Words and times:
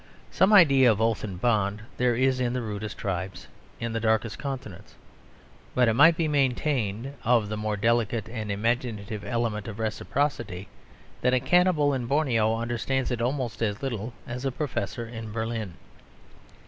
Some 0.31 0.51
idea 0.51 0.91
of 0.91 0.99
oath 0.99 1.23
and 1.23 1.39
bond 1.39 1.83
there 1.97 2.15
is 2.15 2.39
in 2.39 2.53
the 2.53 2.61
rudest 2.63 2.97
tribes, 2.97 3.45
in 3.79 3.93
the 3.93 3.99
darkest 3.99 4.39
continents. 4.39 4.95
But 5.75 5.87
it 5.87 5.93
might 5.93 6.17
be 6.17 6.27
maintained, 6.27 7.13
of 7.23 7.49
the 7.49 7.55
more 7.55 7.77
delicate 7.77 8.27
and 8.27 8.51
imaginative 8.51 9.23
element 9.23 9.67
of 9.67 9.77
reciprocity, 9.77 10.69
that 11.21 11.35
a 11.35 11.39
cannibal 11.39 11.93
in 11.93 12.07
Borneo 12.07 12.55
understands 12.57 13.11
it 13.11 13.21
almost 13.21 13.61
as 13.61 13.83
little 13.83 14.11
as 14.25 14.43
a 14.43 14.51
professor 14.51 15.05
in 15.07 15.31
Berlin. 15.31 15.75